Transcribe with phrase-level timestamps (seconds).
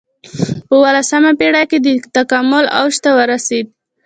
[0.67, 3.65] په اولسمه پېړۍ کې د تکامل اوج ته ورسېد.